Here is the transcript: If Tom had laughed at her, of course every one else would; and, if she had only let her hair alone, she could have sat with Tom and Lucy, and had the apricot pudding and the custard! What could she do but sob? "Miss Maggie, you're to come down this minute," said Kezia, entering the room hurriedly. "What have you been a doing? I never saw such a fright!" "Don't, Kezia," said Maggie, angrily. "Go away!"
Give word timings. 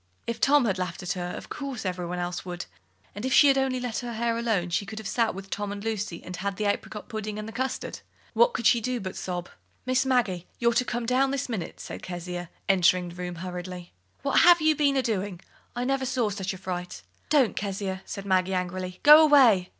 If 0.25 0.41
Tom 0.41 0.65
had 0.65 0.79
laughed 0.79 1.03
at 1.03 1.11
her, 1.11 1.29
of 1.37 1.49
course 1.49 1.85
every 1.85 2.07
one 2.07 2.17
else 2.17 2.43
would; 2.43 2.65
and, 3.13 3.23
if 3.23 3.31
she 3.31 3.49
had 3.49 3.57
only 3.59 3.79
let 3.79 3.99
her 3.99 4.13
hair 4.13 4.35
alone, 4.35 4.71
she 4.71 4.83
could 4.83 4.97
have 4.97 5.07
sat 5.07 5.35
with 5.35 5.51
Tom 5.51 5.71
and 5.71 5.83
Lucy, 5.83 6.23
and 6.23 6.35
had 6.37 6.57
the 6.57 6.65
apricot 6.65 7.07
pudding 7.07 7.37
and 7.37 7.47
the 7.47 7.51
custard! 7.53 7.99
What 8.33 8.53
could 8.55 8.65
she 8.65 8.81
do 8.81 8.99
but 8.99 9.15
sob? 9.15 9.47
"Miss 9.85 10.03
Maggie, 10.03 10.47
you're 10.57 10.73
to 10.73 10.83
come 10.85 11.05
down 11.05 11.29
this 11.29 11.47
minute," 11.47 11.79
said 11.79 12.01
Kezia, 12.01 12.49
entering 12.67 13.09
the 13.09 13.15
room 13.15 13.35
hurriedly. 13.35 13.93
"What 14.23 14.39
have 14.39 14.59
you 14.59 14.75
been 14.75 14.97
a 14.97 15.03
doing? 15.03 15.39
I 15.75 15.83
never 15.83 16.07
saw 16.07 16.31
such 16.31 16.51
a 16.51 16.57
fright!" 16.57 17.03
"Don't, 17.29 17.55
Kezia," 17.55 18.01
said 18.03 18.25
Maggie, 18.25 18.55
angrily. 18.55 19.01
"Go 19.03 19.21
away!" 19.23 19.69